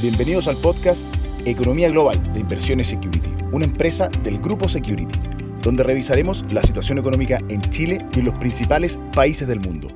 [0.00, 1.04] Bienvenidos al podcast
[1.44, 5.18] Economía Global de Inversiones Security, una empresa del grupo Security,
[5.60, 9.88] donde revisaremos la situación económica en Chile y en los principales países del mundo.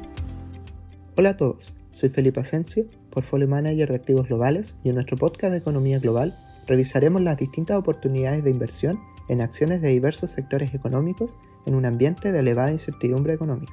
[1.17, 5.53] Hola a todos, soy Felipe Asensio, Portfolio Manager de Activos Globales y en nuestro podcast
[5.53, 8.99] de Economía Global revisaremos las distintas oportunidades de inversión
[9.29, 13.73] en acciones de diversos sectores económicos en un ambiente de elevada incertidumbre económica.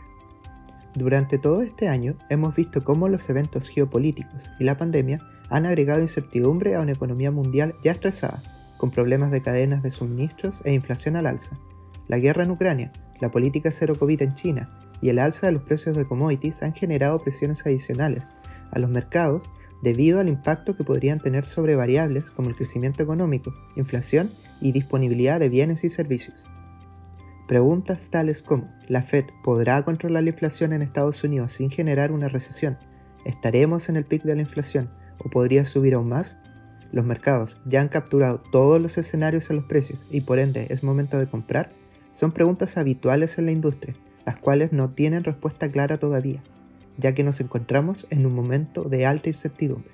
[0.93, 5.20] Durante todo este año hemos visto cómo los eventos geopolíticos y la pandemia
[5.50, 8.44] han agregado incertidumbre a una economía mundial ya estresada,
[8.78, 11.57] con problemas de cadenas de suministros e inflación al alza.
[12.07, 14.70] La guerra en Ucrania, la política cero COVID en China
[15.02, 18.34] y el alza de los precios de commodities han generado presiones adicionales
[18.71, 19.50] a los mercados
[19.82, 24.32] debido al impacto que podrían tener sobre variables como el crecimiento económico, inflación
[24.62, 26.46] y disponibilidad de bienes y servicios.
[27.48, 32.28] Preguntas tales como, ¿la Fed podrá controlar la inflación en Estados Unidos sin generar una
[32.28, 32.78] recesión?
[33.26, 36.38] ¿Estaremos en el pic de la inflación o podría subir aún más?
[36.91, 40.84] Los mercados ya han capturado todos los escenarios en los precios y por ende es
[40.84, 41.72] momento de comprar.
[42.11, 43.95] Son preguntas habituales en la industria,
[44.26, 46.42] las cuales no tienen respuesta clara todavía,
[46.98, 49.92] ya que nos encontramos en un momento de alta incertidumbre.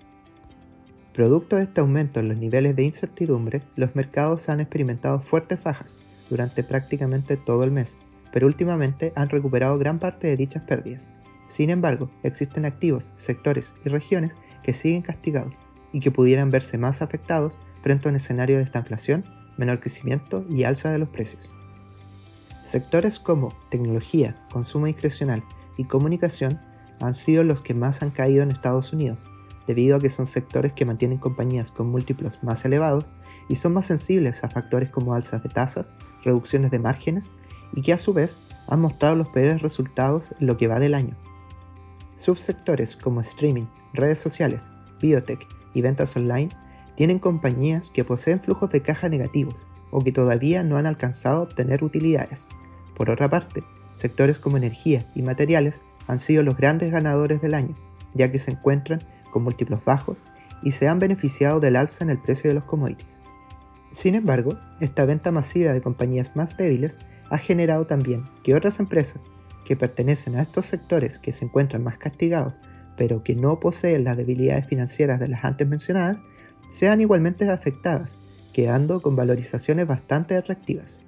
[1.13, 5.97] Producto de este aumento en los niveles de incertidumbre, los mercados han experimentado fuertes bajas,
[6.29, 7.97] durante prácticamente todo el mes,
[8.31, 11.07] pero últimamente han recuperado gran parte de dichas pérdidas.
[11.47, 15.59] Sin embargo, existen activos, sectores y regiones que siguen castigados
[15.91, 19.25] y que pudieran verse más afectados frente a un escenario de esta inflación,
[19.57, 21.53] menor crecimiento y alza de los precios.
[22.63, 25.43] Sectores como tecnología, consumo discrecional
[25.77, 26.59] y comunicación
[26.99, 29.25] han sido los que más han caído en Estados Unidos,
[29.67, 33.13] debido a que son sectores que mantienen compañías con múltiplos más elevados
[33.49, 35.91] y son más sensibles a factores como alzas de tasas,
[36.23, 37.29] reducciones de márgenes
[37.73, 40.95] y que a su vez han mostrado los peores resultados en lo que va del
[40.95, 41.16] año.
[42.16, 44.69] Subsectores como streaming, redes sociales,
[45.02, 46.49] biotech y ventas online
[46.95, 51.41] tienen compañías que poseen flujos de caja negativos o que todavía no han alcanzado a
[51.41, 52.47] obtener utilidades.
[52.95, 53.63] Por otra parte,
[53.94, 57.75] sectores como energía y materiales han sido los grandes ganadores del año,
[58.13, 60.23] ya que se encuentran con múltiplos bajos
[60.63, 63.19] y se han beneficiado del alza en el precio de los commodities.
[63.91, 69.22] Sin embargo, esta venta masiva de compañías más débiles ha generado también que otras empresas
[69.65, 72.59] que pertenecen a estos sectores que se encuentran más castigados,
[72.95, 76.17] pero que no poseen las debilidades financieras de las antes mencionadas,
[76.69, 78.17] sean igualmente afectadas,
[78.53, 81.01] quedando con valorizaciones bastante atractivas.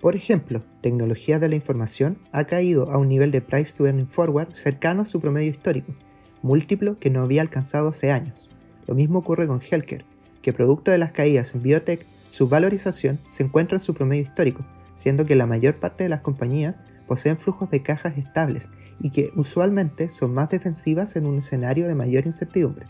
[0.00, 4.08] Por ejemplo, tecnología de la información ha caído a un nivel de price to earning
[4.08, 5.94] forward cercano a su promedio histórico,
[6.42, 8.50] múltiplo que no había alcanzado hace años.
[8.88, 10.04] Lo mismo ocurre con Healthcare,
[10.42, 14.66] que producto de las caídas en biotech, su valorización se encuentra en su promedio histórico,
[14.96, 16.80] siendo que la mayor parte de las compañías
[17.12, 21.94] poseen flujos de cajas estables y que usualmente son más defensivas en un escenario de
[21.94, 22.86] mayor incertidumbre.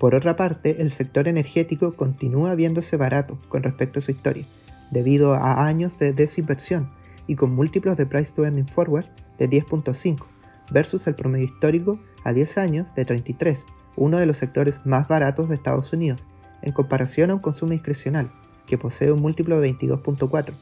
[0.00, 4.48] Por otra parte, el sector energético continúa viéndose barato con respecto a su historia,
[4.90, 6.90] debido a años de desinversión
[7.28, 9.06] y con múltiplos de price to earning forward
[9.38, 10.26] de 10.5
[10.72, 13.64] versus el promedio histórico a 10 años de 33,
[13.94, 16.26] uno de los sectores más baratos de Estados Unidos,
[16.62, 18.32] en comparación a un consumo discrecional,
[18.66, 20.52] que posee un múltiplo de 22.4,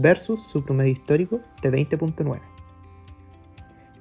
[0.00, 2.40] versus su promedio histórico de 20.9.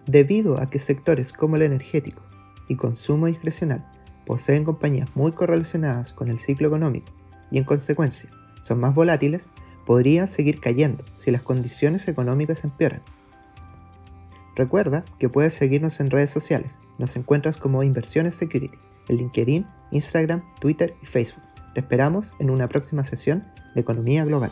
[0.06, 2.22] Debido a que sectores como el energético
[2.68, 3.86] y consumo discrecional
[4.26, 7.12] poseen compañías muy correlacionadas con el ciclo económico
[7.52, 8.30] y en consecuencia
[8.62, 9.48] son más volátiles,
[9.86, 13.02] podrían seguir cayendo si las condiciones económicas empeoran
[14.60, 16.82] Recuerda que puedes seguirnos en redes sociales.
[16.98, 18.78] Nos encuentras como Inversiones Security,
[19.08, 21.42] en LinkedIn, Instagram, Twitter y Facebook.
[21.74, 24.52] Te esperamos en una próxima sesión de Economía Global.